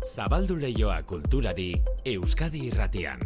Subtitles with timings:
[0.00, 1.74] Zabaldu leioa kulturari
[2.08, 3.20] Euskadi irratian.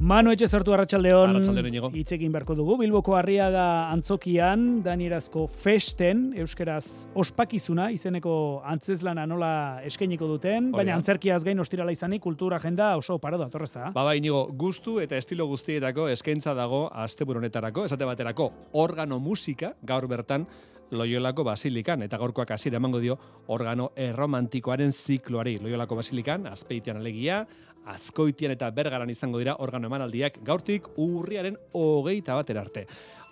[0.00, 2.78] Manu etxe zartu arratsaldeon Arratsaldeon, hitzekin beharko dugu.
[2.80, 9.50] Bilboko Arriaga antzokian, danierazko festen, euskeraz ospakizuna, izeneko antzeslana nola
[9.84, 11.02] eskainiko duten, Hori baina da.
[11.02, 13.90] antzerkiaz gain ostirala izanik kultura agenda oso paro da, torrezta.
[13.92, 19.74] Ba, ba, inigo, gustu eta estilo guztietako eskaintza dago asteburu honetarako, esate baterako, organo musika,
[19.84, 20.46] gaur bertan,
[20.90, 23.18] Loiolako Basilikan, eta gaurkoak hasiera emango dio
[23.48, 25.58] organo erromantikoaren zikloari.
[25.62, 27.44] Loiolako Basilikan, azpeitian alegia,
[27.90, 32.86] azkoitian eta bergaran izango dira organo emanaldiak gaurtik urriaren hogeita batera arte.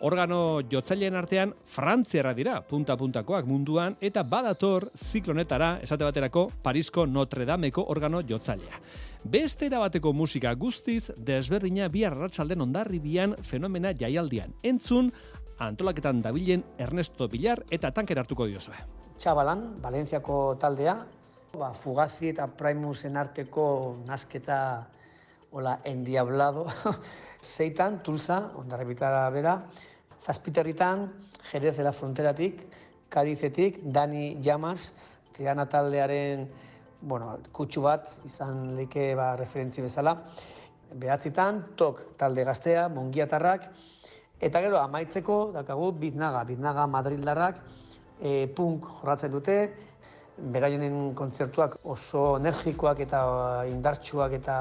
[0.06, 7.82] Organo jotzaileen artean frantziarra dira, punta-puntakoak munduan, eta badator ziklonetara, esate baterako, Parisko Notre Dameko
[7.90, 8.78] organo jotzailea.
[9.24, 14.54] Beste erabateko musika guztiz, desberdina bihar arratsalden ondarribian fenomena jaialdian.
[14.62, 15.10] Entzun,
[15.58, 18.76] antolaketan dabilen Ernesto Villar eta tanker hartuko diozue.
[19.18, 20.94] Txabalan, Valentziako taldea,
[21.58, 24.58] ba, Fugazi eta Primusen arteko nasketa
[25.50, 26.66] hola endiablado.
[27.42, 29.56] Zeitan, Tulsa, ondarribitara bera,
[30.18, 31.08] Zazpiterritan,
[31.50, 32.64] Jerez de la Fronteratik,
[33.08, 34.92] Kadizetik, Dani Llamas,
[35.32, 36.48] Triana taldearen
[37.00, 40.16] bueno, kutsu bat, izan leike ba, referentzi bezala.
[40.98, 43.68] Behatzitan, Tok talde gaztea, Mongiatarrak,
[44.40, 47.58] Eta gero amaitzeko dakagu Biznaga, Biznaga Madrildarrak
[48.22, 49.58] e, punk jorratzen dute,
[50.38, 53.20] beraien kontzertuak oso energikoak eta
[53.66, 54.58] indartsuak eta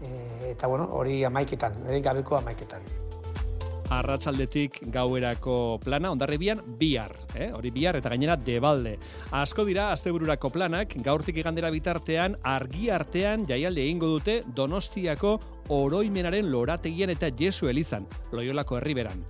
[0.00, 0.10] e,
[0.54, 2.88] eta bueno, hori amaiketan, hori gabeko amaiketan.
[3.92, 7.50] Arratsaldetik gauerako plana ondarribian bihar, eh?
[7.52, 8.94] hori bihar eta gainera debalde.
[9.36, 15.36] Asko dira astebururako planak, gaurtik igandera bitartean argi artean jaialde egingo dute Donostiako
[15.68, 19.24] oroimenaren lorategian eta Jesu Elizan, Loiolako herriberan.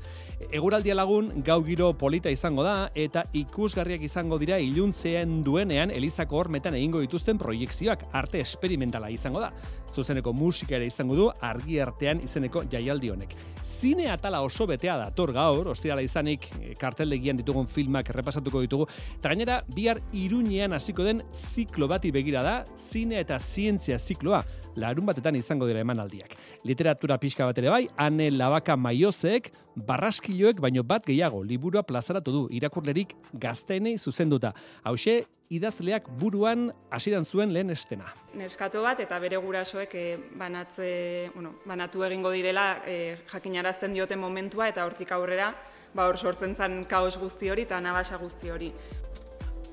[0.51, 6.75] Eguraldia lagun gau giro polita izango da eta ikusgarriak izango dira iluntzean duenean Elizako hormetan
[6.75, 9.53] egingo dituzten proiekzioak arte esperimentala izango da.
[9.93, 13.35] Zuzeneko musika ere izango du argi artean izeneko jaialdi honek.
[13.63, 18.89] Zine atala oso betea dator gaur, ostirala izanik eh, karteldegian ditugun filmak errepasatuko ditugu.
[19.19, 24.43] Eta gainera, bihar iruñean hasiko den ziklo bati begira da, zine eta zientzia zikloa,
[24.77, 26.37] larun batetan izango dira emanaldiak.
[26.65, 32.43] Literatura pixka bat ere bai, ane labaka maiozek, barraskiloek baino bat gehiago, liburua plazaratu du,
[32.55, 34.53] irakurlerik gazteenei zuzenduta.
[34.85, 38.13] Hauxe, idazleak buruan hasidan zuen lehen estena.
[38.35, 39.37] neskato bat eta bere
[39.83, 45.55] gurasoek eh, banatze, bueno, banatu egingo direla eh, jakinarazten dioten momentua eta hortik aurrera
[45.95, 48.73] ba hor sortzen zen kaos guzti hori eta anabasa guzti hori.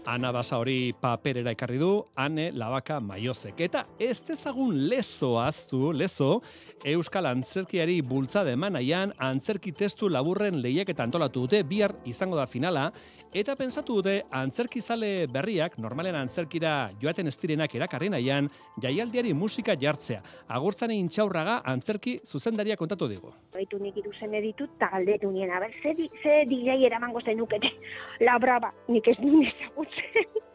[0.06, 3.60] Ana basa hori paperera ekarri du, ane labaka maiozek.
[3.60, 6.42] Eta ez dezagun lezo aztu, lezo,
[6.84, 12.92] Euskal Antzerkiari bultzada emanaian antzerki testu laburren lehiak antolatu dute, bihar izango da finala,
[13.34, 18.50] eta pensatu dute antzerkizale berriak, normalen antzerkira joaten ez direnak erakarri nahian,
[18.82, 20.22] jaialdiari musika jartzea.
[20.48, 23.34] Agurtzane intxaurraga antzerki zuzendaria kontatu digu.
[23.54, 27.72] Baitu nik iruzen editut, eta galdetu nien, aber, ze, ze DJ eramango zenukete?
[28.26, 30.46] La brava, nik ez nuen ezagutzen.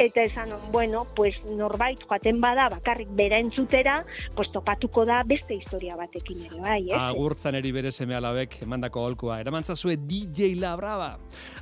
[0.00, 3.98] Eta esan, bueno, pues norbait joaten bada bakarrik bera entzutera,
[4.34, 6.96] pues topatuko da beste historia batekin ere, bai, ez?
[6.96, 9.36] Agurtzaneri bere seme alabek emandako holkoa.
[9.42, 11.10] Eramantzazue DJ La Brava.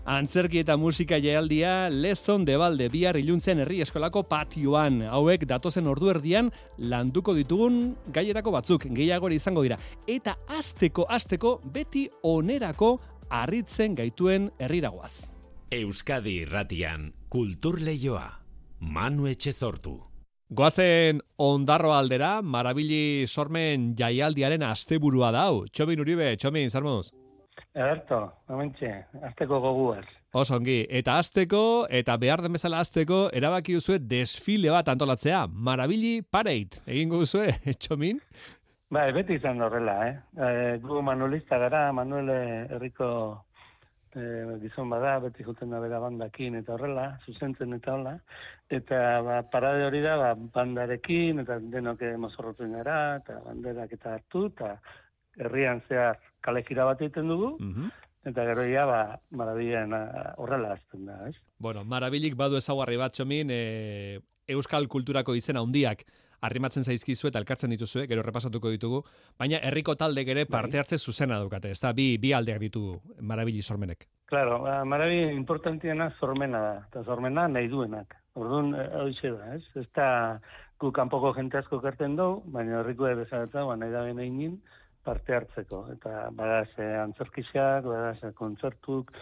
[0.04, 5.00] Antzerki eta musika jaialdia lezon debalde bihar iluntzen herri eskolako patioan.
[5.10, 9.81] Hauek datozen ordu erdian landuko ditugun gaierako batzuk, gehiagori izango dira.
[10.06, 12.93] Eta asteko asteko beti onerako
[13.34, 15.38] harritzen gaituen herriragoaz.
[15.69, 18.25] Euskadi irratian kultur leioa.
[18.81, 19.99] Manu Etxezortu.
[20.49, 25.67] Goazen ondarro aldera, marabili sormen jaialdiaren asteburua dau.
[25.69, 27.11] Txomin Uribe, Txomin, zarmoz?
[27.77, 28.95] Ederto, momentxe,
[29.28, 30.07] azteko goguaz.
[30.33, 31.61] Oso ongi, eta azteko,
[32.01, 35.43] eta behar den bezala azteko, erabaki duzue desfile bat antolatzea.
[35.53, 38.25] Marabili Parade, egingo duzue, Txomin?
[38.89, 40.17] Bai, beti izan horrela, eh?
[40.41, 43.11] eh gu manuelista gara, Manuel eh, herriko
[44.17, 48.15] eh, gizon bada, beti juten da bera bandakin eta horrela, zuzentzen eta hola.
[48.71, 54.47] Eta ba, parade hori da, ba, bandarekin, eta denok mozorrotzen gara, eta banderak eta hartu,
[54.53, 54.77] eta
[55.39, 57.91] herrian zehar kale jira bat egiten dugu, Mhm.
[58.25, 61.37] eta gero ja, ba, marabilen ah, horrela azten da, ez?
[61.59, 66.04] Bueno, marabilik badu ezaguarri bat, Txomin, e, euskal kulturako izena handiak
[66.41, 69.03] arrimatzen zaizkizu eta elkartzen dituzue, gero repasatuko ditugu,
[69.39, 72.85] baina herriko talde ere parte hartze zuzena daukate, ez da, bi, bi aldeak ditu
[73.21, 74.07] marabili sormenek.
[74.29, 78.17] Claro, ba, marabi importantiena zormena da, eta zormena nahi duenak.
[78.39, 79.65] Orduan, eh, hoxe da, ez?
[79.81, 80.09] Ez da
[80.79, 84.53] gu kanpoko jente asko kerten dugu, baina horriko bezalatzen, ba, nahi da bene
[85.09, 85.87] parte hartzeko.
[85.95, 89.13] Eta badaz eh, antzerkixak, badaz eh, kontzertuk,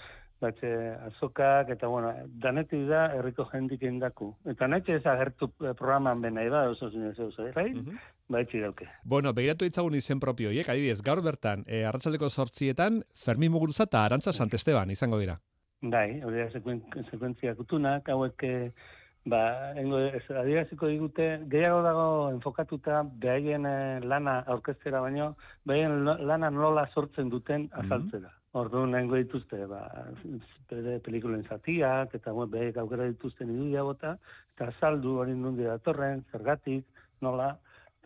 [0.41, 0.71] batxe
[1.09, 2.13] azokak, eta bueno,
[2.43, 4.35] danetik da herriko jendik indaku.
[4.53, 7.71] Eta nahi ez agertu eh, programan bena, eba, oso zinez, oso, bai?
[7.73, 7.99] Mhm.
[8.29, 8.89] Baitzi dauke.
[9.05, 14.05] Bueno, begiratu ditzagun izen propio, hiek, adibidez, gaur bertan, e, arratsaldeko sortzietan, Fermin Muguruza eta
[14.05, 15.39] Arantza Santesteban izango dira.
[15.83, 18.73] Bai, hori da sekuen, sekuentzia kutunak, hauek, eh,
[19.31, 25.35] ba, engo, ez, adieraziko digute, gehiago dago enfokatuta behaien eh, lana aurkeztera baino,
[25.65, 28.33] behaien lana nola sortzen duten azaltzera.
[28.57, 29.83] Orduan nengo dituzte, ba,
[30.71, 34.15] bere pelikulen zatiak, eta bueno, behek aukera dituzten irudia bota,
[34.55, 36.87] eta azaldu hori nundi datorren, zergatik,
[37.21, 37.51] nola,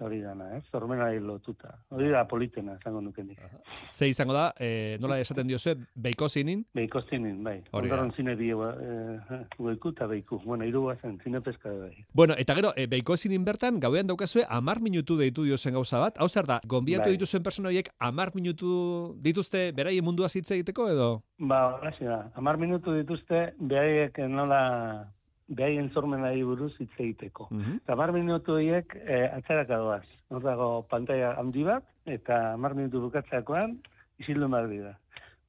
[0.00, 0.64] eta hori dana, ez?
[0.72, 1.74] Zormenari lotuta.
[1.92, 3.40] Hori da politena, esango nuken nik.
[3.86, 7.58] Ze izango da, e, nola esaten diozue, beiko zinin, Beiko zinin, bai.
[7.76, 10.40] Ondoren zine bi, eh, goiku eta beiku.
[10.44, 12.06] Bueno, hiru zen, zine peska bai.
[12.14, 16.16] Bueno, eta gero, e, beiko zinin bertan, gauean daukazue, amar minutu deitu diozen gauza bat.
[16.18, 17.12] Hau zer da, gonbiatu Bai.
[17.18, 21.22] dituzuen persona horiek amar minutu dituzte beraien mundua hitz egiteko edo?
[21.38, 22.30] Ba, hori da.
[22.34, 25.12] Amar minutu dituzte, behaiek nola,
[25.50, 27.48] behaien zormenari buruz hitz egiteko.
[27.50, 27.82] Mhm.
[27.82, 30.06] Eta amar minutu horiek eh, atzaraka doaz.
[30.30, 33.78] Hor dago pantalla handi bat, eta amar minutu bukatzeakoan,
[34.22, 34.96] isildu behar dira.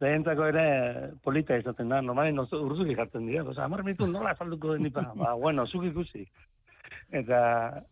[0.01, 0.65] Behentzako ere
[1.23, 3.43] polita izaten da, normalen urzuki jartzen dira.
[3.45, 5.05] Osa, amar minutu nola azalduko den ipa.
[5.15, 6.25] ba, bueno, zuk ikusi.
[7.11, 7.41] Eta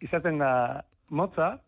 [0.01, 0.51] izaten da
[1.09, 1.59] motza,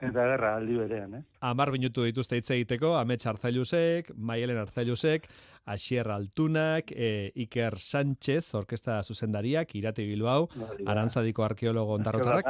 [0.00, 1.22] eta gerra aldi berean, eh?
[1.40, 5.26] Amar minutu dituzte hitz egiteko, Amets Arzailusek, Maielen Arzailusek,
[5.66, 10.92] Asier Altunak, e, Iker Sánchez, orkesta zuzendariak, Irate Bilbao, Hori da.
[10.92, 12.46] Arantzadiko arkeologo ondarrotarrak,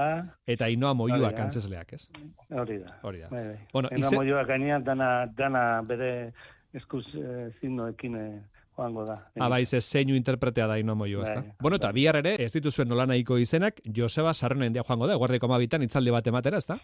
[0.46, 1.42] eta Inoa Moiuak Hori da.
[1.48, 2.10] antzesleak, ez?
[2.50, 2.98] Hori da.
[3.02, 3.28] Hori da.
[3.32, 3.56] Bai, bai.
[3.72, 6.32] Bueno, Ena ize- moioak gainean dana, dana bere
[6.74, 8.40] eskuz eh, zinnoekin eh,
[8.76, 9.16] joango da.
[9.40, 11.40] Ah, bai, ze zeinu interpretea da Inoa Moiua, ezta?
[11.40, 11.52] Bai.
[11.60, 15.46] Bueno, eta bihar ere, ez dituzuen nola nahiko izenak, Joseba Sarrenen dia joango da, guardeko
[15.48, 16.78] amabitan itzaldi bat ematera, ezta?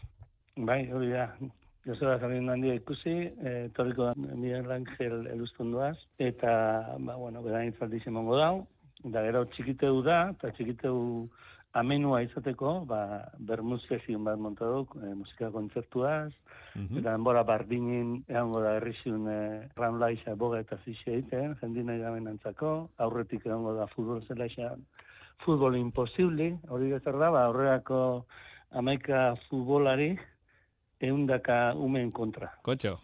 [0.56, 1.29] Bai, hori da.
[1.85, 3.15] Joseba Sarrien handia ikusi,
[3.45, 8.67] eh, torriko da Miguel Ángel elustunduaz, eta, ba, bueno, bera intzaldi zemongo dau,
[9.05, 11.29] da gero txikiteu da, eta txikiteu
[11.75, 16.33] amenua izateko, ba, bermuz bat montaduk, eh, musika kontzertuaz,
[16.75, 16.99] Mhm.
[16.99, 22.27] Eta denbora bardinin egongo da herrizun eh, Ram Laixa boga eta zixe egiten, jendina gaben
[22.27, 24.73] antzako, aurretik egongo da futbol zelaixa
[25.45, 28.01] futbol imposible, hori gezer da, ba, aurrerako
[28.75, 30.17] amaika futbolari
[31.00, 32.52] eundaka umen kontra.
[32.62, 32.99] Kontxo.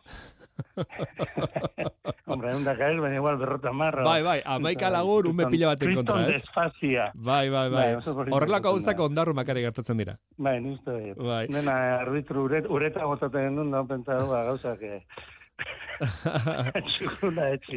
[2.31, 4.05] Hombre, eundaka ez, baina igual berrota marra.
[4.05, 6.41] Bai, bai, amaika lagun, ume pila baten kontra, ez?
[6.41, 7.11] desfazia.
[7.15, 7.87] Bai, bai, bai.
[7.97, 10.17] Bai, Horrelako gauzak ondarru makari gertatzen dira.
[10.39, 10.87] Bai, dut.
[11.19, 11.45] Bai.
[11.51, 14.85] Nena arbitru uret, ureta gozaten duen, da, pentsa ba, gauzak.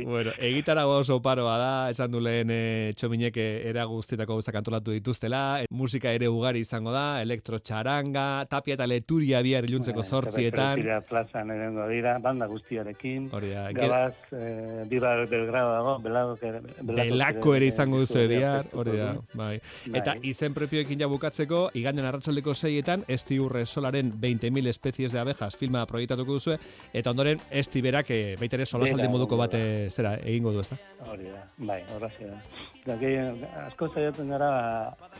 [0.06, 4.94] Bueno, egitarago oso paroa da, esan du lehen e, txominek eh, era guztietako gauzak antolatu
[4.96, 10.80] dituztela, e, musika ere ugari izango da, elektrotxaranga, tapia eta leturia bihar iluntzeko zortzietan.
[10.80, 13.30] Tira plazan erengo dira, banda guztiarekin.
[13.34, 16.38] Hori da, ge- Gabaz, eh, Bibar Belgrado dago, Belako,
[16.84, 19.60] Belako ere izango duzu bihar, hori da, bai.
[19.60, 20.00] Bai.
[20.00, 25.58] Eta izen propioekin ja bukatzeko, iganden arratsaldeko seietan, esti urre solaren 20.000 espezies de abejas
[25.60, 26.58] filma proiektatuko duzue,
[26.94, 30.78] eta ondoren esti berak e, baita ere solasaldi moduko bat eh, zera egingo du, ezta?
[31.10, 32.98] Hori da, bai, horrazio da.
[33.00, 34.50] Gehien, asko zaiatzen gara,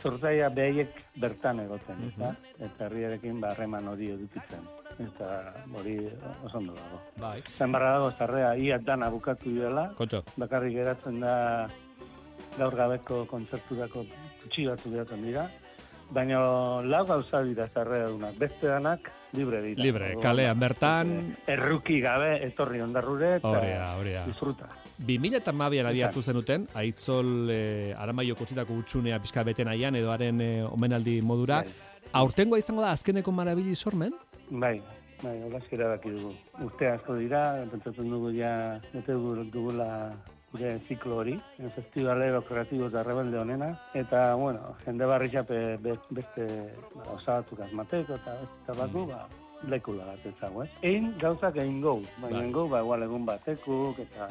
[0.02, 4.68] zortzaia behaiek bertan egoten, eta, eta herriarekin ba, harreman hori edukitzen.
[5.02, 5.30] Eta
[5.74, 5.96] hori
[6.44, 7.00] oso ondo dago.
[7.18, 7.40] Bai.
[7.56, 10.22] Zan barra dago, zarrea, ia dana bukatu dela, Kontxo.
[10.36, 11.34] bakarrik geratzen da
[12.58, 14.04] gaur gabeko kontzerturako
[14.44, 15.48] kutsi batzu geratzen dira,
[16.14, 16.38] baina
[16.84, 19.82] lau gauza dira zarrea dunak, beste danak libre dira.
[19.82, 24.24] Libre, Orduan, kalean ba, bertan, Erruki gabe etorri ondarrure eta da.
[24.26, 24.68] disfruta.
[25.04, 30.40] 2000 eta mabian abiatu zenuten, aitzol e, aramaio kutzitako utxunea pixka beten aian, edo haren
[30.40, 31.62] e, omenaldi modura.
[31.64, 31.72] Bai.
[32.12, 34.12] Aurtengoa izango da azkeneko marabili sormen?
[34.50, 34.80] Bai,
[35.22, 36.30] bai, holazki erabaki dugu.
[36.62, 40.12] Urte asko dira, pentsatzen dugu ja, bete dugu- dugula
[40.54, 41.34] gure ziklo hori,
[41.74, 46.46] festivalero kreatibo eta rebelde honena, eta, bueno, jende barri xape be- beste
[46.94, 49.24] ba, osatuk asmateko eta eta baku, ba,
[49.68, 50.68] lekula bat eh?
[50.82, 52.22] Egin gauzak egin gau, Bai.
[52.22, 54.28] baina egin gau, ba, igual egun batekuk, eta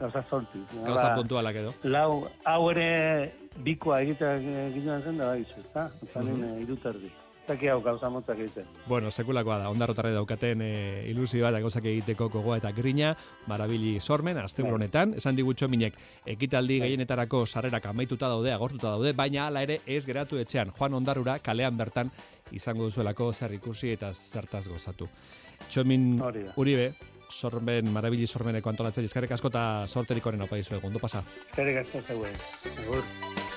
[0.00, 0.64] gauza sorti.
[0.86, 1.74] Gauza Ba, puntualak edo.
[1.84, 3.32] Lau, hau ere
[3.64, 4.36] bikoa egitea
[4.68, 5.90] egiten zen da bai, ezta?
[6.02, 6.40] Eta Mhm.
[6.40, 7.10] nien iruterdi.
[7.48, 8.66] Zaki hau gauza motzak egiten.
[8.86, 10.72] Bueno, sekulakoa da, ondarrotarre daukaten e,
[11.08, 13.14] ilusio bat gauzak egiteko gogoa eta grina,
[13.48, 14.82] marabili sormen, asteburu Bai.
[14.82, 15.96] honetan, esan digutxo minek,
[16.28, 21.38] ekitaldi gehienetarako sarrerak amaituta daude, agortuta daude, baina hala ere ez geratu etxean, Juan Ondarrura
[21.38, 22.12] kalean bertan
[22.52, 25.08] izango duzuelako zer ikusi eta zertaz gozatu.
[25.68, 26.10] Txomin.
[26.60, 26.92] Uribe,
[27.32, 31.24] sorben, marabili sormeneko antolatzen, eskarek asko eta sorterik honen opa dizuegu, ondo pasa.
[31.50, 33.47] Eskerrik asko.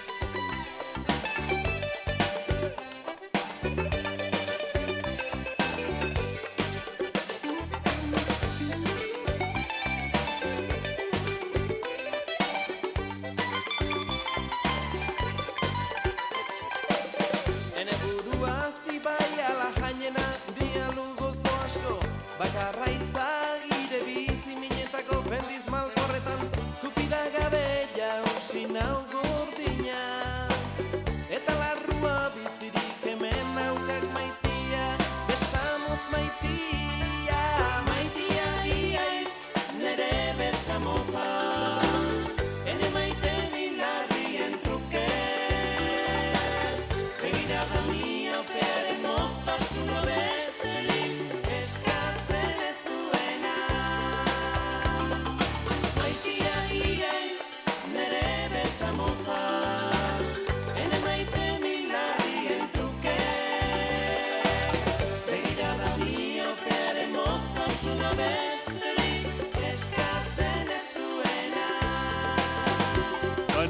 [22.42, 22.71] But I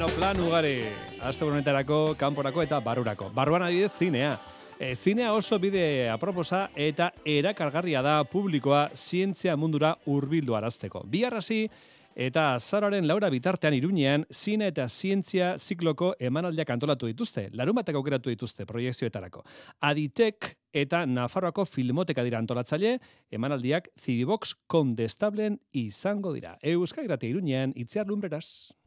[0.01, 0.79] Bueno, plan ugari.
[1.22, 3.27] Aste honetarako, kanporako eta barurako.
[3.36, 4.31] Barruan adibidez zinea.
[4.79, 11.03] E, zinea oso bide aproposa eta erakargarria da publikoa zientzia mundura hurbildu arazteko.
[11.05, 11.67] Bi arrasi
[12.15, 17.51] eta zararen laura bitartean iruñean zine eta zientzia zikloko emanaldiak antolatu dituzte.
[17.53, 19.46] Larun batek aukeratu dituzte proiektzioetarako.
[19.86, 22.98] Aditek eta Nafarroako filmoteka dira antolatzaile,
[23.29, 26.58] emanaldiak Zibibox kondestablen izango dira.
[26.63, 28.80] Euskal Gratia iruñean, itziar lumberaz.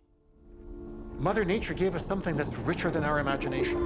[1.20, 3.80] Mother Nature gave us something that's richer than our imagination.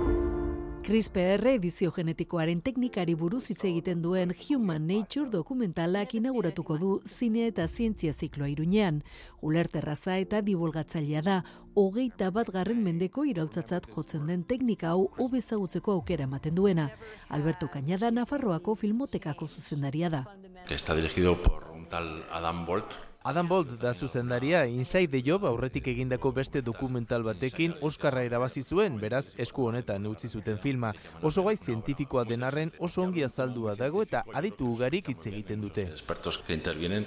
[0.83, 7.67] CRISPR edizio genetikoaren teknikari buruz hitz egiten duen Human Nature dokumentalak inauguratuko du zine eta
[7.69, 9.03] zientzia zikloa irunean.
[9.43, 11.43] Ulerterraza eta divulgatzailea da,
[11.75, 16.89] hogeita bat garren mendeko iraultzatzat jotzen den teknika hau obezagutzeko aukera ematen duena.
[17.29, 20.25] Alberto Cañada Nafarroako filmotekako zuzendaria da.
[20.67, 22.95] Que está dirigido por un tal Adam Bolt,
[23.29, 28.97] Adam Bolt da zuzendaria Inside the Job aurretik egindako beste dokumental batekin Oscarra irabazi zuen,
[29.03, 30.95] beraz esku honetan utzi zuten filma.
[31.21, 35.91] Oso gai zientifikoa denarren oso ongi azaldua dago eta aditu ugarik hitz egiten dute.
[35.93, 37.05] expertos que intervienen.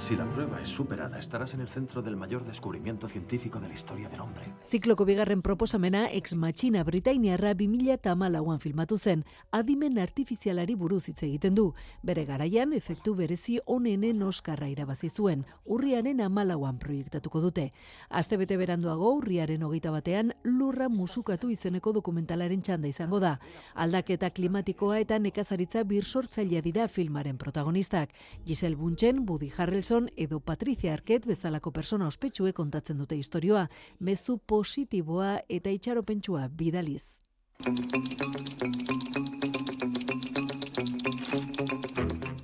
[0.00, 3.74] Si la prueba es superada, estarás en el centro del mayor descubrimiento científico de la
[3.74, 4.54] historia del hombre.
[4.64, 11.74] Zikloko bigarren proposamena Ex Machina Britainiarra 2014an filmatu zen, adimen artifizialari buruz hitz egiten du.
[12.02, 17.70] Bere garaian efektu berezi onenen Oskarra irabazi zuen, urriaren amalauan proiektatuko dute.
[18.08, 23.36] Astebete beranduago urriaren hogeita batean lurra musukatu izeneko dokumentalaren txanda izango da.
[23.74, 28.16] Aldaketa klimatikoa eta nekazaritza birsortzailea dira filmaren protagonistak.
[28.46, 33.68] Giselle Bunchen, Woody Harrelson edo Patricia Arquette bezalako persona ospetsue kontatzen dute istorioa,
[33.98, 37.18] mezu positiboa eta itxaropentsua bidaliz.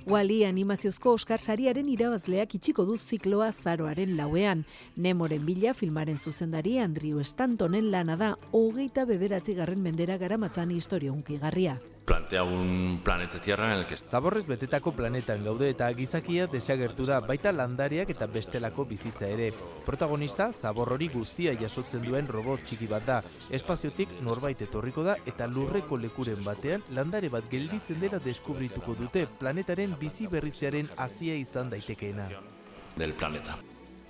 [0.07, 4.63] Wally animaziozko Oscar sariaren irabazleak itxiko du zikloa zaroaren lauean.
[4.95, 11.77] Nemoren bila filmaren zuzendari Andrew Stantonen lana da hogeita bederatzi garren mendera garamatzan historio unkigarria.
[12.07, 17.19] Plantea un planeta Tierra en el que Zaborrez betetako planetan gaude eta gizakia desagertu da
[17.19, 19.49] baita landariak eta bestelako bizitza ere.
[19.85, 23.21] Protagonista zabor hori guztia jasotzen duen robot txiki bat da.
[23.51, 29.99] Espaziotik norbait etorriko da eta lurreko lekuren batean landare bat gelditzen dela deskubrituko dute planetaren
[29.99, 32.29] bizi berritzearen hasia izan daitekeena.
[32.97, 33.59] del planeta.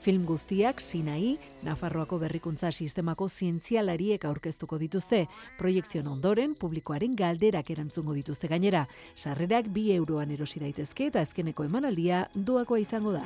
[0.01, 5.25] Film guztiak Sinai, Nafarroako berrikuntza sistemako zientzialariek aurkeztuko dituzte.
[5.57, 8.85] Proiekzion ondoren, publikoaren galderak erantzungo dituzte gainera.
[9.15, 13.25] Sarrerak bi euroan erosi daitezke eta azkeneko emanaldia doakoa izango da.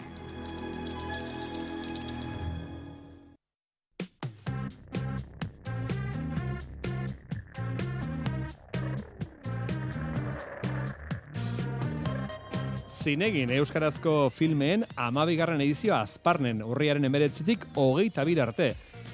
[13.02, 18.68] Zinegin Euskarazko filmeen amabigarren edizioa azparnen urriaren emeretzitik hogeita bir arte.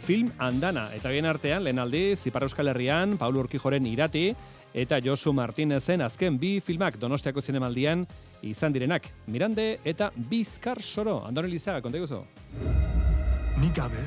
[0.03, 4.25] Film andana, eta bien artean, lehen aldi, Zipar Euskal Herrian, Paulo Urkijoren irati,
[4.75, 8.03] eta Josu Martinezen azken bi filmak Donostiako zinemaldian
[8.43, 9.07] izan direnak.
[9.31, 12.25] Mirande eta Bizkar Soro, Andoni Lizaga, konta iguzo?
[13.61, 14.03] Nik gabe,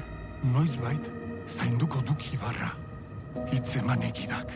[0.52, 1.08] noiz bait,
[1.49, 2.75] zainduko duk ibarra.
[3.49, 4.52] Hitzeman egidak.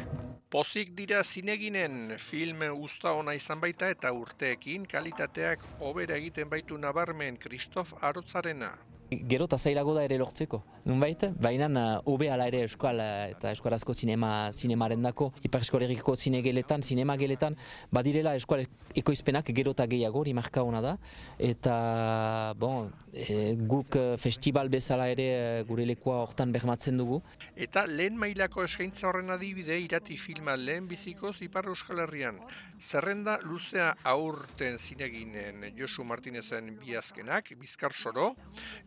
[0.55, 7.41] Pozik dira zineginen film usta ona izan baita eta urteekin kalitateak hobera egiten baitu nabarmen
[7.45, 8.69] Kristof Arotzarena.
[9.11, 11.27] Gero eta zailago da ere lortzeko, nunbait?
[11.41, 11.69] Baina
[12.09, 17.17] hobe ala ere euskal uh, eta euskarazko zinema, zinemaren dako, ipar eskolegiko zine geletan, zinema
[17.21, 17.57] geletan,
[17.93, 18.65] badirela euskal
[18.97, 20.95] ekoizpenak gero eta gehiago, hori marka hona da.
[21.39, 25.29] Eta, bon, e, guk uh, festival bezala ere
[25.61, 27.21] uh, gure lekoa hortan bermatzen dugu.
[27.55, 32.41] Eta lehen mailako eskaintza horren adibide irati filma lehen bizikoz Ipar Euskal Herrian.
[32.81, 38.33] Zerrenda luzea aurten zineginen Josu Martinezen biazkenak, Bizkar Soro,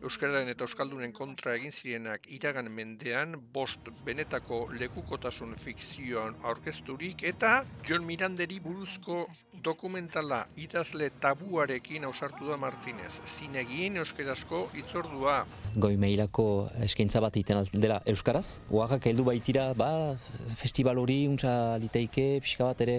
[0.08, 7.50] Euskararen eta Euskaldunen kontra egin zirenak iragan mendean, bost benetako lekukotasun fikzioan aurkezturik, eta
[7.84, 9.26] John Miranderi buruzko
[9.64, 13.18] dokumentala idazle tabuarekin ausartu da Martinez.
[13.26, 15.42] Zinegin Euskarazko itzordua.
[15.76, 16.46] Goi mailako
[16.86, 18.62] eskaintza bat egiten dela Euskaraz.
[18.72, 19.90] Oaxak heldu baitira, ba,
[20.56, 22.96] festival hori, untsa liteike, pixka bat ere,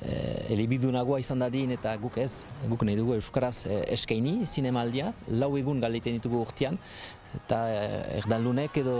[0.00, 0.16] e,
[0.56, 5.84] elebidunagoa izan dadin eta guk ez, guk nahi dugu Euskaraz e, eskaini zinemaldia, lau egun
[5.84, 6.78] galdeiten ditugu urtean,
[7.36, 8.96] eta eh, erdaldunek edo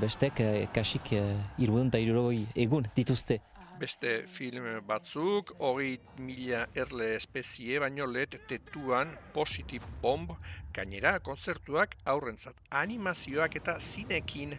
[0.00, 3.40] bestek eh, kasik eh, irudun eta irurogoi egun dituzte.
[3.78, 10.32] Beste film batzuk, hori mila erle espezie, baino let tetuan Positive Bomb,
[10.74, 14.56] gainera kontzertuak aurrentzat animazioak eta zinekin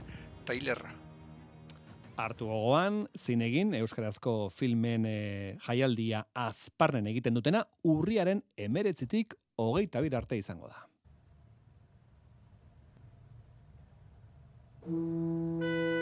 [0.47, 0.95] tailerra.
[2.19, 5.19] Artu gogoan, zinegin, Euskarazko filmen e,
[5.63, 10.88] jaialdia azparnen egiten dutena, urriaren emeretzitik hogeita bir arte izango da.
[14.89, 15.98] Música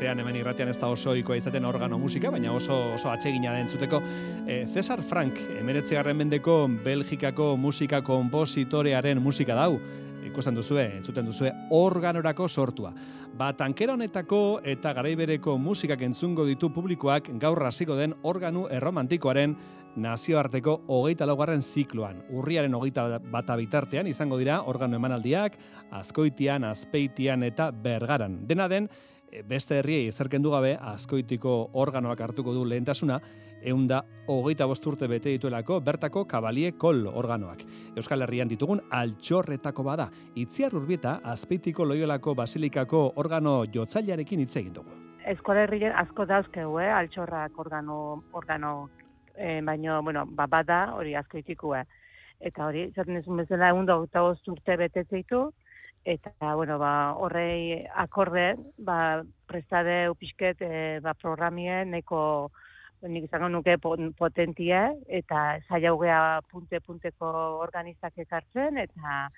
[0.00, 3.66] artean hemen irratian ez da oso ikoa izaten organo musika, baina oso oso atsegina den
[3.68, 3.98] zuteko.
[4.48, 6.54] E, Cesar Frank, emeretzegarren mendeko
[6.84, 9.74] Belgikako musika kompositorearen musika dau,
[10.24, 12.94] ikusten duzue, entzuten duzue, organorako sortua.
[13.36, 19.58] Ba, tankera honetako eta garaibereko musikak entzungo ditu publikoak gaur hasiko den organu erromantikoaren
[20.00, 22.24] nazioarteko hogeita laugarren zikloan.
[22.32, 25.60] Urriaren hogeita bata bitartean izango dira organo emanaldiak,
[25.92, 28.46] azkoitian, azpeitian eta bergaran.
[28.48, 28.88] Dena den,
[29.46, 33.20] beste herriei ezerkendu gabe, azkoitiko organoak hartuko du lehentasuna,
[33.62, 37.62] eunda hogeita bosturte bete dituelako bertako kabalie kol organoak.
[37.96, 40.08] Euskal Herrian ditugun altxorretako bada.
[40.34, 44.96] Itziar urbieta, azpeitiko loiolako basilikako organo jotzailearekin hitz egin dugu.
[45.30, 48.90] Euskal Herrien asko dauzkegu, eh, altxorrak organo, organo
[49.36, 51.84] e, baino, bueno, ba, bada, hori asko itikua.
[52.40, 55.50] Eta hori, zaten ez bezala, egun da, eta urte betetzeitu,
[56.04, 62.50] eta, bueno, ba, horrei akorde, ba, prestade upisket, e, ba, programien, neko,
[63.08, 63.76] nik izango nuke
[64.18, 69.30] potentia, eta zaiaugea punte-punteko organizak ekartzen, eta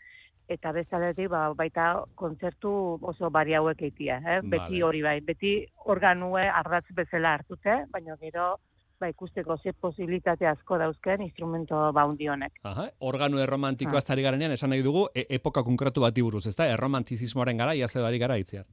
[0.51, 4.41] eta bezaletik ba, baita kontzertu oso bari hauek eitia, eh?
[4.43, 5.55] beti hori bai, beti
[5.95, 8.57] organue ardatz bezala hartute, baina gero
[9.03, 12.61] ba, ikusteko ze posibilitate asko dauzken instrumento baundi honek.
[12.69, 14.05] Aha, organu erromantikoa ah.
[14.05, 16.71] ez garenean, esan nahi dugu, e epoka konkretu bati buruz, ez da?
[16.77, 18.67] Erromantizismoaren gara, ia bari gara itziar.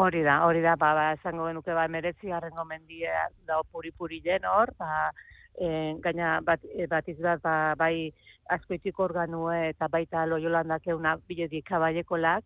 [0.00, 3.10] Hori da, hori da, ba, ba, esango genuke ba, meretzi harrengo mendie
[3.46, 5.10] da puri-puri jen hor, ba,
[5.58, 8.12] e, gaina bat, e, bat izbat, ba, bai
[8.54, 12.44] askoitik organue eta baita loiolandak euna biletik kabailekolak,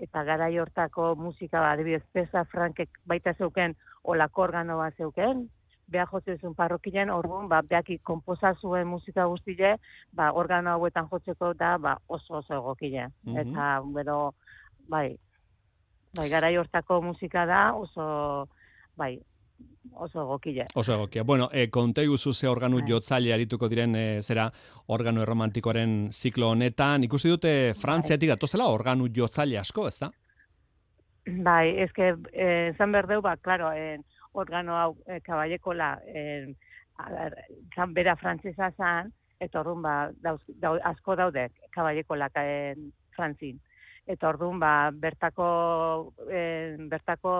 [0.00, 5.48] eta gara hortako musika, ba, adibidez, Pesa Frankek baita zeuken, olako organoa zeuken,
[5.86, 9.76] beha jotzen parrokian, orduan, ba, behaki komposa zuen musika guztile,
[10.12, 13.08] ba, organo hauetan jotzeko da, ba, oso oso egokile.
[13.24, 14.18] Mm Eta, bero,
[14.88, 15.16] bai,
[16.14, 18.48] bai, gara hortako musika da, oso,
[18.96, 19.16] bai,
[19.94, 20.66] oso egokile.
[20.74, 21.24] Oso egokia.
[21.24, 22.90] Bueno, e, kontei guzu ze organu bai.
[22.90, 24.50] jotzaile arituko diren e, zera
[24.86, 27.04] organo erromantikoaren ziklo honetan.
[27.04, 28.34] Ikusi dute frantziatik bai.
[28.34, 30.10] datozela organu jotzaile asko, ez da?
[31.26, 33.98] Bai, ez que, eh, zan berdeu, ba, klaro, eh,
[34.36, 36.24] organo hau e, kabaiekola e,
[37.74, 42.74] zan bera frantzesa zan, eta orduan ba, dauz, asko daude kabaiekola e,
[43.16, 43.60] frantzin.
[44.06, 45.48] Eta orduan ba, bertako,
[46.30, 47.32] e, bertako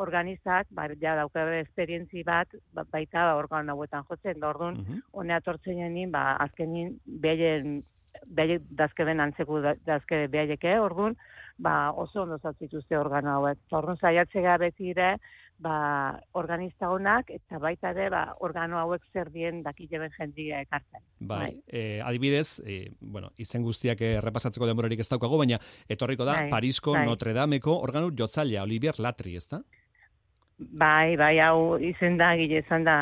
[0.00, 5.06] organizak, ba, ja dauke esperientzi bat, ba, baita ba, organo hauetan jotzen, da orduan, mm
[5.20, 7.82] honea tortzen jenin, ba, azkenin, behaien,
[8.26, 11.16] behaien dazke ben antzeku dazke behaieke, orduan,
[11.58, 13.60] ba, oso ondo zatzituzte organo hauek.
[13.76, 15.12] Orduan, zaiatzea betire,
[15.60, 21.02] ba, organista honak eta baita ere ba, organo hauek zer dien dakile ben jendia ekartzen.
[21.18, 21.50] Bai, bai.
[21.66, 26.96] Eh, adibidez, eh, bueno, izen guztiak errepasatzeko denborarik ez daukago, baina etorriko da bai, Parisko
[26.96, 27.04] bai.
[27.06, 29.62] Notre Dameko organo jotzailea Olivier Latri, ezta?
[30.60, 32.94] Bai, bai, hau izen da, gile izan da,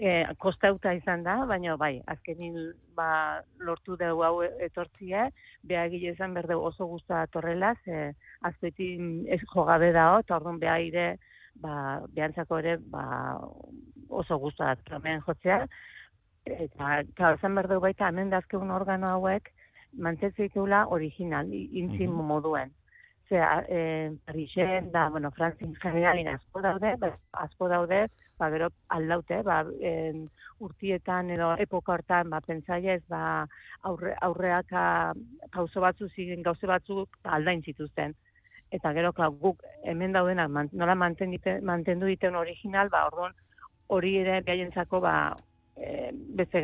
[0.00, 2.54] e, kostauta izan da, baina bai, azkenin
[2.96, 5.26] ba, lortu dugu hau etortzie,
[5.68, 8.14] beha gile izan berde oso guztua torrela, ze
[8.48, 11.06] azpetin ez jogabe da, eta orduan beha ire,
[11.60, 13.04] ba, behantzako ere ba,
[14.08, 15.66] oso guztua hemen jotzea.
[16.44, 19.52] Eta, klar, zen berdu baita, hemen dazkeun organo hauek,
[19.92, 22.24] mantzetzik original, intzin mm -hmm.
[22.24, 22.72] moduen.
[23.28, 29.42] Zea, e, Parixen, da, bueno, Frantzin generalin asko daude, ba, asko daude, ba, gero aldaute,
[29.42, 33.46] ba, en, urtietan edo epoka hortan, ba, pentsaiez, ba,
[33.82, 34.68] aurre, aurreak
[35.52, 38.14] pauso batzu ziren, gauze batzuk aldain zituzten
[38.72, 43.34] eta gero ka, guk hemen daudenak man, nola mantendu diten original, ba, orduan
[43.92, 45.14] hori ere gaientzako ba,
[45.76, 46.62] e, beste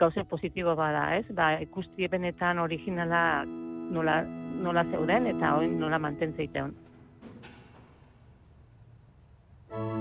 [0.00, 1.26] gauze positibo bada, ez?
[1.36, 4.22] Ba, ikusti benetan originala nola,
[4.64, 6.72] nola zeuden eta hori nola mantentzeitean.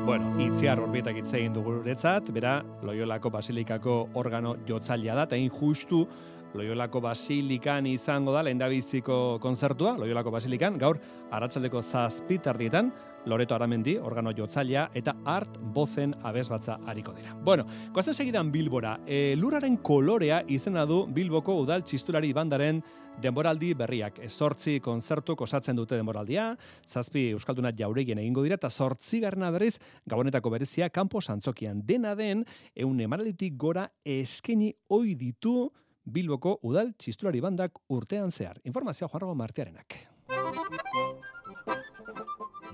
[0.06, 6.08] Bueno, itziar horbietak hitz egin dugu guretzat, bera, Loiolako Basilikako organo jotzailea da, eta justu
[6.57, 10.97] Loiolako Basilikan izango da lehendabiziko konzertua, Loiolako Basilikan, gaur
[11.31, 12.89] aratzaldeko zazpitardietan,
[13.29, 17.35] Loreto Aramendi, organo jotzailea, eta art bozen abezbatza hariko dira.
[17.45, 22.81] Bueno, koazen segidan Bilbora, e, luraren kolorea izena du Bilboko udal txistulari bandaren
[23.21, 24.17] denboraldi berriak.
[24.29, 26.55] Zortzi konzertu osatzen dute denboraldia,
[26.88, 29.75] zazpi Euskaldunat jauregien egingo dira, eta zortzi garna berriz,
[30.09, 35.69] gabonetako berezia, kanpo santzokian dena den, eun emaralitik gora eskeni oi ditu,
[36.10, 38.58] Bilboko udal txistulari bandak urtean zehar.
[38.65, 40.00] Informazioa joarrago martearenak.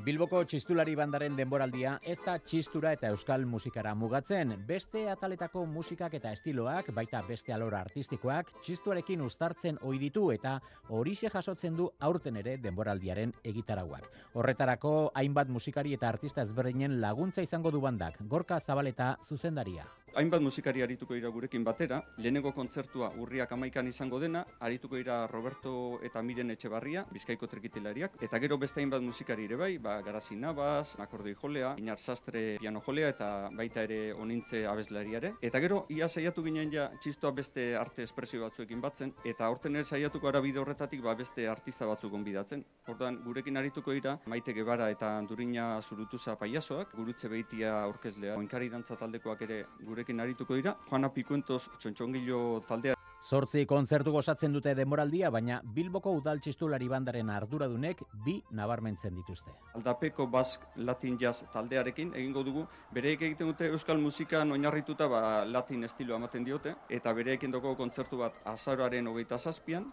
[0.04, 4.52] Bilboko txistulari bandaren denboraldia ez da txistura eta euskal musikara mugatzen.
[4.68, 10.58] Beste ataletako musikak eta estiloak, baita beste alora artistikoak, txistuarekin ustartzen ohi ditu eta
[10.90, 14.10] horixe jasotzen du aurten ere denboraldiaren egitarauak.
[14.34, 18.20] Horretarako hainbat musikari eta artista ezberdinen laguntza izango du bandak.
[18.28, 19.88] Gorka Zabaleta zuzendaria.
[20.16, 26.00] Hainbat musikari arituko dira gurekin batera, lehenengo kontzertua urriak amaikan izango dena, arituko dira Roberto
[26.08, 30.96] eta Miren Etxebarria, bizkaiko trikitilariak, eta gero beste hainbat musikari ere bai, ba, Garazi Nabas,
[31.00, 35.36] akordoi jolea, Inar Sastre piano jolea, eta baita ere onintze abeslariare.
[35.46, 39.86] Eta gero, ia saiatu ginen ja txistoa beste arte espresio batzuekin batzen, eta aurten ere
[39.86, 42.66] saiatuko ara bide horretatik ba, beste artista batzuk gonbidatzen.
[42.90, 48.98] Ordan gurekin arituko dira, Maite Gebara eta Andurina Zurutuza paiasoak, gurutze behitia aurkezlea, oinkari dantza
[49.00, 52.95] taldekoak ere gurekin arituko dira, Juana Pikuentos txontxongilo taldea
[53.26, 59.50] Zortzi kontzertu gozatzen dute demoraldia, baina Bilboko udal txistulari bandaren arduradunek bi nabarmentzen dituzte.
[59.80, 65.84] Aldapeko Bask Latin Jazz taldearekin egingo dugu, bereik egiten dute euskal musika oinarrituta ba, latin
[65.90, 69.90] estilo ematen diote, eta bereekin dugu kontzertu bat azaroaren hogeita zazpian,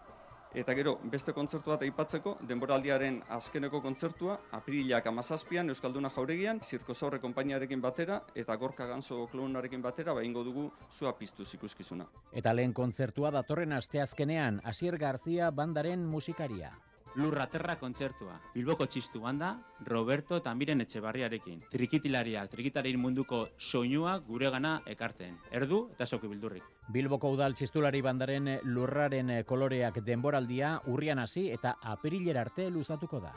[0.53, 7.17] Eta gero, beste kontzertu bat aipatzeko, denboraldiaren azkeneko kontzertua, apirilak amazazpian, Euskalduna jauregian, Zirko Zaurre
[7.23, 12.05] konpainiarekin batera, eta Gorka Ganso klonarekin batera, baingo dugu zua piztuz ikuskizuna.
[12.31, 16.69] Eta lehen kontzertua datorren asteazkenean, Asier Garzia bandaren musikaria.
[17.15, 18.39] Lurraterra kontzertua.
[18.55, 19.53] Bilboko txistu banda,
[19.85, 21.61] Roberto eta Miren Etxebarriarekin.
[21.71, 25.37] Trikitilariak, trikitarin munduko soinua guregana ekarten.
[25.51, 26.65] Erdu eta soki bildurrik.
[26.93, 33.33] Bilboko udal txistulari bandaren lurraren koloreak denboraldia urrian hasi eta apirilera arte luzatuko da.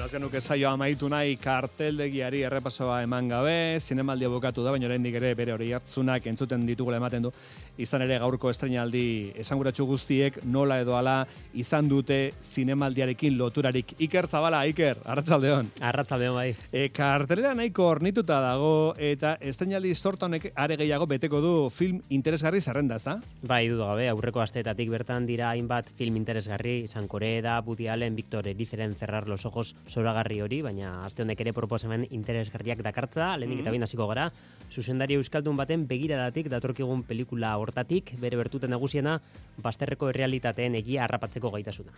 [0.00, 5.18] Bueno, azken nuke saio amaitu nahi karteldegiari errepasoa eman gabe, zinemaldia bukatu da, baina oraindik
[5.20, 7.32] ere bere hori hartzunak entzuten ditugula ematen du,
[7.76, 13.92] izan ere gaurko estrenaldi esanguratsu guztiek nola edo ala izan dute zinemaldiarekin loturarik.
[14.00, 15.68] Iker Zabala, Iker, arratsaldeon.
[15.90, 16.48] Arratsaldeon bai.
[16.72, 22.60] E, kartelera nahiko ornituta dago eta estrenaldi sorta honek are gehiago beteko du film interesgarri
[22.64, 23.18] zerrenda, ezta?
[23.42, 28.48] Bai, dudu gabe, aurreko asteetatik bertan dira hainbat film interesgarri, izan Koreda, Woody Allen, Victor
[28.48, 33.70] Erizeren, Cerrar los ojos, zoragarri hori, baina aste honek ere proposamen interesgarriak dakartza, lehenik eta
[33.70, 33.74] Mhm.
[33.74, 34.30] bain hasiko gara,
[34.70, 39.20] zuzendari euskaldun baten begiradatik datorkigun pelikula hortatik, bere bertuten nagusiena,
[39.58, 41.92] basterreko errealitateen egia harrapatzeko gaitasuna.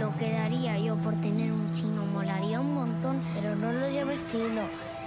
[0.00, 4.20] Lo que daría yo por tener un chino molaría un montón, pero no lo llames
[4.30, 4.64] chino,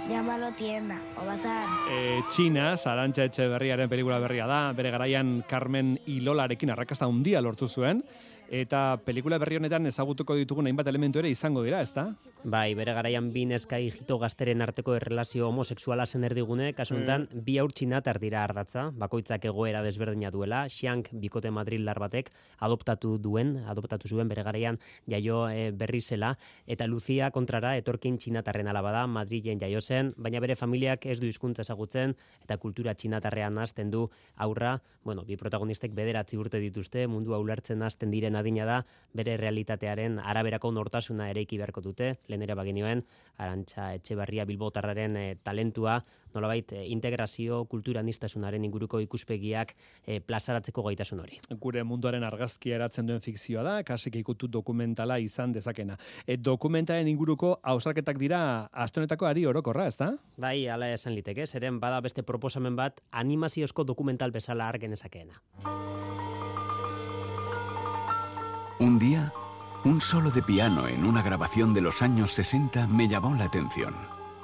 [0.08, 1.66] llámalo tienda o bazar.
[1.90, 8.04] E, Txina, Sarantxa Etxeberriaren pelikula berria da, bere garaian Carmen Ilolarekin arrakasta handia lortu zuen,
[8.50, 12.14] eta pelikula berri honetan ezagutuko ditugun hainbat elementu ere izango dira, ezta?
[12.44, 17.58] Bai, bere garaian bi neska hijito gazteren arteko erlazio homosexuala zen erdigune, kasu honetan bi
[17.58, 22.30] haur txinatar dira ardatza, bakoitzak egoera desberdina duela, Xiank bikote Madrildar batek
[22.62, 24.78] adoptatu duen, adoptatu zuen bere garaian
[25.10, 30.40] jaio e, berri zela, eta Lucia kontrara etorkin txinatarren alaba da, Madrilen jaio zen, baina
[30.40, 34.06] bere familiak ez du hizkuntza ezagutzen eta kultura txinatarrean hasten du
[34.36, 38.80] aurra, bueno, bi protagonistek bederatzi urte dituzte, mundua ulertzen hasten diren adina da,
[39.16, 43.02] bere realitatearen araberako nortasuna ereiki beharko dute, lehen ere bagenioen,
[43.40, 45.98] Arantxa Etxebarria Bilbotarraren e, talentua,
[46.36, 51.40] nolabait e, integrazio kultura anistasunaren inguruko ikuspegiak e, plazaratzeko gaitasun hori.
[51.62, 55.98] Gure munduaren argazkia eratzen duen fikzioa da, kasik ikutu dokumentala izan dezakena.
[56.26, 58.40] E, dokumentaren inguruko hausarketak dira
[58.86, 60.12] astonetako ari orokorra, ezta?
[60.36, 65.40] Bai, ala esan liteke, zeren bada beste proposamen bat animaziozko dokumental bezala argen ezakeena.
[68.78, 69.32] Un día,
[69.84, 73.94] un solo de piano en una grabación de los años 60 me llamó la atención.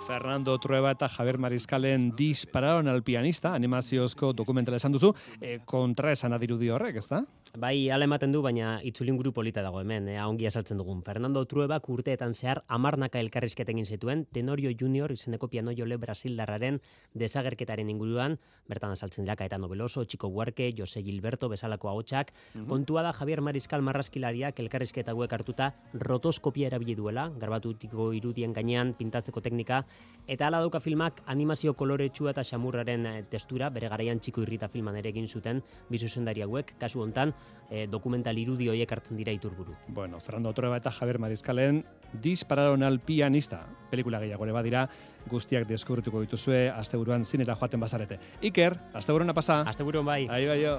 [0.06, 6.34] Fernando Trueba eta Javier Mariscalen dispararon al pianista, animaziozko dokumentala esan duzu, e, kontra esan
[6.34, 7.22] adirudi horrek, ezta?
[7.58, 11.02] Bai, ala ematen du, baina itzulin guru polita dago hemen, eh, ongi esaltzen dugun.
[11.06, 16.80] Fernando Truebak urteetan zehar amarnaka elkarrizketen egin zituen, Tenorio Junior izeneko piano jole brasildarraren
[17.14, 18.38] desagerketaren inguruan,
[18.68, 22.32] bertan azaltzen dira Caetano Veloso, Chico Buarque, Jose Gilberto bezalako ahotsak.
[22.54, 22.66] Mhm.
[22.66, 29.40] Kontua da Javier Mariscal marraskilariak elkarrizketa hauek hartuta rotoskopia erabili duela, garbatutiko irudien gainean pintatzeko
[29.40, 29.84] teknika,
[30.26, 34.96] Eta hala dauka filmak animazio koloretsua eta xamurraren eh, testura, bere garaian txiko irrita filman
[35.00, 37.34] ere egin zuten, bi zuzendari hauek, kasu hontan,
[37.70, 39.74] eh, dokumental irudi horiek hartzen dira iturburu.
[39.88, 41.84] Bueno, Fernando Trueba eta Javier Marizkalen
[42.22, 43.66] dispararon al pianista.
[43.90, 44.88] Pelikula gehiago ere badira,
[45.28, 48.20] guztiak deskubrituko dituzue, asteburuan zinera joaten bazarete.
[48.42, 49.62] Iker, asteburuan pasa.
[49.66, 50.28] Asteburuan bai.
[50.30, 50.78] Ahi bai jo.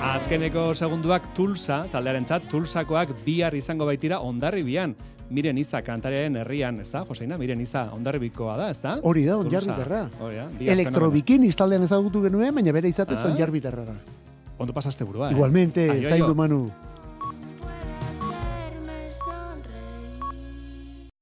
[0.00, 4.94] Azkeneko segunduak Tulsa, taldearentzat Tulsakoak bihar izango baitira ondarribian.
[5.30, 7.38] Miren Iza kantarearen herrian, ez da, Joseina?
[7.38, 8.96] Miren Iza ondarribikoa da, ez da?
[9.02, 9.62] Hori da, bihar
[10.74, 13.28] Elektrobikin instaldean ezagutu genuen, baina bere izatez Ah.
[13.30, 13.94] onjarbiterra da.
[14.58, 15.32] Ondo pasaste burua, eh?
[15.32, 16.70] Igualmente, zaindu Manu.